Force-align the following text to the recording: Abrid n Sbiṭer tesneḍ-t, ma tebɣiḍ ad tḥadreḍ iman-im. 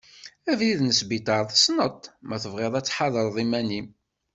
Abrid 0.51 0.79
n 0.83 0.89
Sbiṭer 0.99 1.41
tesneḍ-t, 1.51 2.03
ma 2.27 2.37
tebɣiḍ 2.43 2.73
ad 2.75 2.85
tḥadreḍ 2.85 3.35
iman-im. 3.43 3.87